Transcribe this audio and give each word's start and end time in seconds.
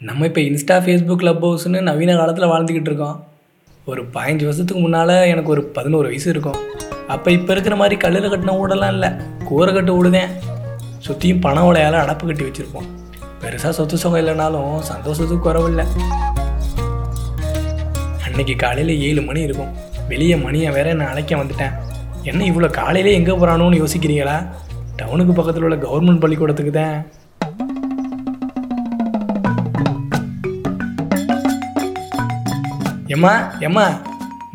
நம்ம 0.00 0.26
இப்போ 0.28 0.40
Insta 0.40 0.74
Facebook 0.84 1.20
club 1.20 1.44
ஹவுஸ்னு 1.44 1.78
நவீன 1.86 2.14
காலத்தில் 2.16 2.50
வாழ்ந்துக்கிட்டு 2.50 2.90
இருக்கோம். 2.90 3.16
ஒரு 3.90 4.02
பதினஞ்சு 4.14 4.44
வருஷத்துக்கு 4.48 4.80
முன்னால் 4.82 5.12
எனக்கு 5.32 5.50
ஒரு 5.54 5.62
பதினோரு 5.76 6.06
வயசு 6.10 6.28
இருக்கும். 6.34 6.58
அப்போ 7.14 7.28
இப்போ 7.36 7.50
இருக்கிற 7.54 7.76
மாதிரி 7.80 7.96
கல்லில் 8.02 8.28
கட்டின 8.32 8.54
ஊடெல்லாம் 8.62 8.92
இல்லை. 8.96 9.10
கூரை 9.48 9.70
கட்டு 9.74 9.92
ஊடுதேன். 9.98 10.30
சுற்றியும் 11.06 11.42
பண 11.46 11.64
உலையால் 11.68 11.98
அடப்பு 12.02 12.24
கட்டி 12.30 12.44
வச்சுருப்போம். 12.48 12.86
பெருசாக 13.42 13.72
சொத்து 13.78 14.02
சுகம் 14.04 14.20
இல்லைனாலும் 14.22 14.70
சந்தோஷத்துக்கு 14.90 15.44
குறவில்லை 15.48 15.86
அன்னைக்கு 18.26 18.56
காலையில் 18.64 18.94
ஏழு 19.08 19.20
மணி 19.28 19.46
இருக்கும். 19.48 19.74
வெளியே 20.12 20.36
மணியை 20.46 20.70
வேற 20.78 20.88
நான் 21.00 21.12
அழைக்க 21.12 21.42
வந்துட்டேன். 21.42 21.74
என்ன 22.30 22.44
இவ்வளோ 22.52 22.70
காலையிலே 22.80 23.18
எங்கே 23.20 23.32
போகிறானோன்னு 23.32 23.84
யோசிக்கிறீங்களா? 23.84 24.38
டவுனுக்கு 25.00 25.32
பக்கத்தில் 25.38 25.66
உள்ள 25.68 25.78
கவர்மெண்ட் 25.86 26.22
பள்ளிக்கூடத்துக்கு 26.24 26.74
தான். 26.82 26.96
எம்மா 33.16 33.32
எம்மா 33.66 33.84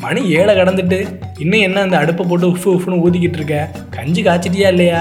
மணி 0.02 0.20
ஏழை 0.38 0.52
கடந்துட்டு 0.58 0.98
இன்னும் 1.42 1.64
என்ன 1.66 1.82
அந்த 1.86 1.96
அடுப்பை 2.02 2.22
போட்டு 2.30 2.46
உஃபு 2.54 2.68
உஃப்னு 2.76 2.98
ஊதிக்கிட்டு 3.04 3.38
இருக்க? 3.40 3.56
கஞ்சி 3.96 4.20
காய்ச்சிட்டியா 4.26 4.68
இல்லையா? 4.74 5.00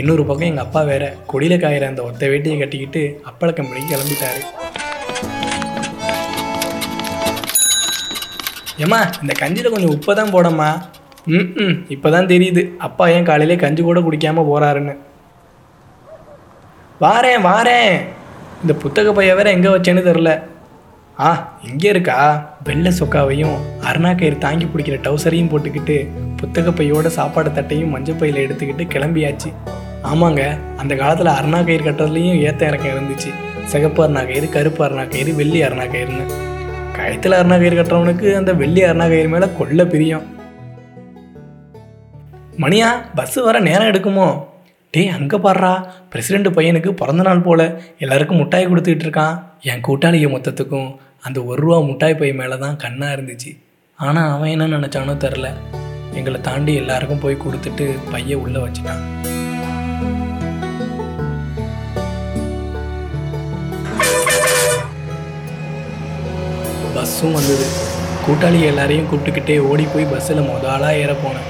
இன்னொரு 0.00 0.22
பக்கம் 0.28 0.48
எங்கள் 0.48 0.64
அப்பா 0.64 0.80
வேற 0.90 1.04
கொடியில் 1.30 1.62
காயிற 1.64 1.84
அந்த 1.90 2.02
ஒத்த 2.08 2.28
வேட்டியை 2.32 2.56
கட்டிக்கிட்டு 2.60 3.02
அப்பள 3.30 3.48
கம்பெனிக்கு 3.58 3.92
கிளம்பிட்டாரு. 3.92 4.40
ஏம்மா 8.84 9.00
இந்த 9.22 9.34
கஞ்சியில் 9.42 9.72
கொஞ்சம் 9.74 9.94
உப்பை 9.96 10.14
தான் 10.20 10.34
போடம்மா. 10.36 10.68
ம் 11.36 11.48
ம் 11.64 11.76
இப்போ 11.94 12.10
தான் 12.16 12.30
தெரியுது. 12.34 12.62
அப்பா 12.88 13.06
ஏன் 13.16 13.28
காலையிலே 13.30 13.56
கஞ்சி 13.64 13.84
கூட 13.88 14.00
குடிக்காமல் 14.06 14.48
போகிறாருன்னு 14.50 14.94
வாரேன் 17.04 17.42
வாரேன். 17.50 17.92
இந்த 18.62 18.74
புத்தக 18.84 19.12
பைய 19.18 19.34
வேற 19.40 19.50
எங்கே 19.56 19.74
வச்சேன்னு 19.74 20.08
தெரில 20.10 20.30
ஆ 21.20 21.58
இங்கே 21.68 21.88
இருக்கா? 21.88 22.16
வெள்ளை 22.64 22.92
சொக்காவையும் 22.98 23.56
அருணாக்கயிறு 23.80 24.38
தாங்கி 24.38 24.64
பிடிக்கிற 24.64 24.96
டவுசரையும் 25.06 25.50
போட்டுக்கிட்டு 25.52 26.06
புத்தகப்பையோட 26.40 27.06
சாப்பாடு 27.06 27.52
தட்டையும் 27.52 27.88
மஞ்சள் 27.88 28.14
பையில் 28.14 28.50
எடுத்துக்கிட்டு 28.50 28.84
கிளம்பியாச்சு. 28.94 29.52
ஆமாங்க 30.02 30.58
அந்த 30.76 30.94
காலத்தில் 30.94 31.26
அருணாக்கயிறு 31.26 31.86
கட்டுறதுலையும் 31.86 32.40
ஏத்த 32.48 32.62
இறக்கம் 32.62 32.92
இருந்துச்சு. 32.92 33.30
சிகப்பு 33.64 34.08
அருணாக்கயிறு 34.08 34.48
கருப்பு 34.48 34.86
அருணாக்கயிறு 34.86 35.34
வெள்ளி 35.34 35.62
அருணாக்கயிறுன்னு. 35.62 36.26
கழுத்தில் 36.92 37.32
அருணாக்கயிறு 37.32 37.78
கட்டுறவனுக்கு 37.80 38.34
அந்த 38.34 38.52
வெள்ளி 38.52 38.82
அருணாக்கயிறு 38.82 39.28
மேலே 39.28 39.48
கொள்ள 39.58 39.86
பிரியம். 39.86 40.26
மணியா 42.58 42.86
பஸ் 43.14 43.34
வர 43.34 43.58
நேரம் 43.60 43.86
எடுக்குமோ? 43.86 44.46
டேய் 44.90 45.08
அங்கே 45.08 45.36
பாடுறா 45.36 45.86
பிரசிடெண்ட் 46.12 46.56
பையனுக்கு 46.58 46.90
பிறந்த 46.90 47.22
நாள் 47.22 47.40
போல். 47.40 47.82
எல்லாருக்கும் 47.98 48.38
முட்டாய் 48.38 48.68
கொடுத்துக்கிட்டு 48.68 49.06
இருக்கான். 49.06 49.42
என் 49.60 49.80
கூட்டாளிக 49.80 50.26
மொத்தத்துக்கும். 50.36 50.96
அந்த 51.26 51.38
ஒரு 51.50 51.60
ரூபா 51.62 51.78
முட்டாய் 51.86 52.18
பை 52.18 52.28
மேலே 52.40 52.56
தான் 52.62 52.76
கண்ணாக 52.82 53.14
இருந்துச்சு. 53.16 53.50
ஆனால் 53.98 54.32
அவன் 54.34 54.52
என்ன 54.54 54.66
நினச்சானோ 54.74 55.14
தெரில 55.24 55.48
எங்களை 56.18 56.38
தாண்டி 56.48 56.72
எல்லாருக்கும் 56.80 57.22
போய் 57.24 57.42
கொடுத்துட்டு 57.44 57.86
பைய 58.12 58.38
உள்ளே 58.44 58.60
வச்சுட்டான். 58.64 59.02
பஸ்ஸும் 66.96 67.36
வந்தது. 67.38 67.66
கூட்டாளி 68.26 68.60
எல்லாரையும் 68.70 69.08
கூப்பிட்டுக்கிட்டே 69.10 69.58
ஓடி 69.70 69.86
போய் 69.92 70.10
பஸ்ஸில் 70.14 70.46
மொத 70.48 70.66
ஆளாக 70.74 71.00
ஏற 71.04 71.12
போனேன். 71.24 71.48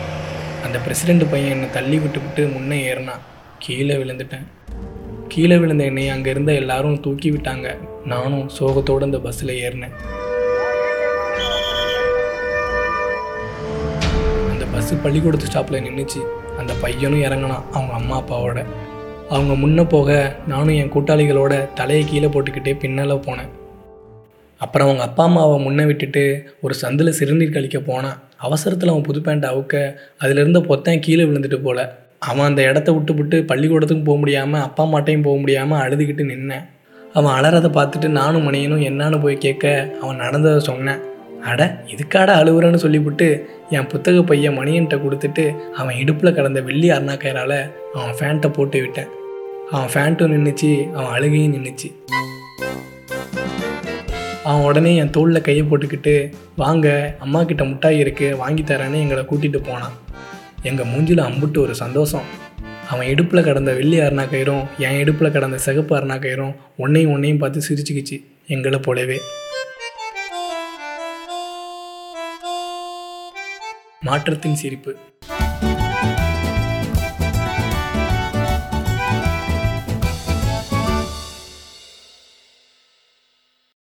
அந்த 0.67 0.77
பிரசிடெண்ட் 0.87 1.31
பையன் 1.33 1.55
என்னை 1.57 1.69
தள்ளி 1.77 1.99
விட்டுவிட்டு 2.05 2.45
முன்னே 2.55 2.79
ஏறினான். 2.91 3.25
கீழே 3.65 3.97
விழுந்துட்டேன். 4.03 4.47
கீழே 5.33 5.57
விழுந்த 5.57 5.85
என்னை 5.85 6.09
அங்கே 6.09 6.31
இருந்த 6.31 6.53
எல்லாரும் 6.53 7.01
தூக்கி 7.01 7.29
விட்டாங்க. 7.31 7.69
நானும் 8.05 8.49
சோகத்தோடு 8.59 9.07
அந்த 9.09 9.19
பஸ்ஸில் 9.19 9.53
ஏறினேன். 9.65 9.95
அந்த 14.51 14.65
பஸ்ஸு 14.73 14.97
பள்ளிக்கூடத்து 15.03 15.51
ஸ்டாப்பில் 15.51 15.85
நின்றுச்சு. 15.87 16.21
அந்த 16.59 16.73
பையனும் 16.81 17.23
இறங்கினான் 17.23 17.65
அவங்க 17.73 17.93
அம்மா 17.93 18.17
அப்பாவோட. 18.23 18.65
அவங்க 19.29 19.55
முன்ன 19.63 19.89
போக 19.89 20.37
நானும் 20.47 20.75
என் 20.75 20.93
கூட்டாளிகளோட 20.93 21.73
தலையை 21.75 22.05
கீழே 22.05 22.27
போட்டுக்கிட்டே 22.27 22.75
பின்னால் 22.79 23.25
போனேன். 23.29 23.51
அப்புறம் 24.59 24.87
அவங்க 24.87 25.03
அப்பா 25.03 25.25
அம்மாவை 25.25 25.59
முன்னே 25.61 25.85
விட்டுட்டு 25.85 26.23
ஒரு 26.61 26.75
சந்தில் 26.83 27.17
சிறுநீர் 27.19 27.57
கழிக்க 27.57 27.79
போனான். 27.79 28.19
அவசரத்தில் 28.37 28.89
அவன் 28.89 29.09
புது 29.09 29.21
பேண்ட் 29.21 29.45
அவுக்க 29.45 29.95
அதிலிருந்த 30.19 30.61
பொத்தன் 30.61 31.05
கீழே 31.07 31.25
விழுந்துட்டு 31.25 31.59
போல. 31.63 32.08
அவன் 32.23 32.49
அந்த 32.49 32.63
இடத்த 32.71 32.89
விட்டுவிட்டு 32.93 33.37
பள்ளிக்கூடத்துக்கும் 33.51 34.09
போக 34.09 34.19
முடியாமல் 34.23 34.65
அப்பா 34.67 34.83
அம்மாட்டையும் 34.85 35.27
போக 35.27 35.37
முடியாமல் 35.43 35.83
அழுதுகிட்டு 35.85 36.25
நின்னேன் 36.31 36.65
அவன் 37.17 37.35
அலறதை 37.39 37.71
பார்த்துட்டு 37.77 38.09
நானும் 38.21 38.47
மணியனும் 38.47 38.83
என்னான்னு 38.89 39.19
போய் 39.25 39.45
கேட்க 39.45 39.67
அவன் 40.01 40.21
நடந்ததை 40.25 40.61
சொன்னேன். 40.71 41.01
அட 41.51 41.63
இதுக்காட 41.93 42.31
அழுகுறேன்னு 42.41 42.81
சொல்லிவிட்டு 42.85 43.27
என் 43.77 43.89
புத்தக 43.93 44.23
பையன் 44.31 44.57
மணியன்ட்ட 44.59 44.97
கொடுத்துட்டு 45.05 45.45
அவன் 45.81 45.99
இடுப்பில் 46.03 46.35
கடந்த 46.39 46.61
வெள்ளி 46.69 46.89
அருணாக்கயரால் 46.97 47.59
அவன் 47.99 48.17
ஃபேண்ட்டை 48.21 48.51
போட்டு 48.57 48.81
விட்டேன். 48.85 49.11
அவன் 49.73 49.93
ஃபேண்ட்டும் 49.95 50.33
நின்றுச்சு 50.35 50.71
அவன் 50.97 51.15
அழுகையும் 51.17 51.55
நின்றுச்சு 51.57 51.91
அவன் 54.49 54.67
உடனே 54.69 54.93
என் 55.03 55.15
தோளில் 55.17 55.47
கையை 55.47 55.65
போட்டுக்கிட்டு 55.71 56.17
வாங்க 56.63 56.89
அம்மா 57.25 57.41
கிட்ட 57.43 57.65
முட்டாய் 57.71 58.03
இருக்குது 58.05 58.39
வாங்கி 58.43 58.63
தரேன்னு 58.63 59.03
எங்களை 59.05 59.25
கூட்டிகிட்டு 59.31 59.61
போனான். 59.71 59.97
எங்கள் 60.63 60.87
மூஞ்சில் 60.87 61.25
அம்புட்டு 61.25 61.59
ஒரு 61.59 61.75
சந்தோஷம். 61.75 62.23
அவன் 62.91 63.07
இடுப்பில் 63.07 63.45
கடந்த 63.45 63.73
வெள்ளி 63.73 63.99
அருணா 63.99 64.27
கயிறும் 64.27 64.67
என் 64.79 64.99
இடுப்பில் 64.99 65.31
கடந்த 65.31 65.59
சிகப்பு 65.59 65.97
அருணா 65.97 66.19
கயிறும் 66.19 66.55
ஒன்னையும் 66.79 67.13
ஒன்னையும் 67.17 67.39
பார்த்து 67.39 67.61
சிரிச்சுக்கிச்சு 67.69 68.25
எங்களை 68.47 68.79
போலவே. 68.79 69.21
மாற்றத்தின் 74.01 74.55
சிரிப்பு. 74.55 74.97